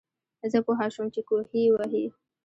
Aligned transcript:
زۀ 0.51 0.59
پوهه 0.65 0.87
شوم 0.93 1.07
چې 1.13 1.21
کوهے 1.27 1.61
وهي 1.73 2.05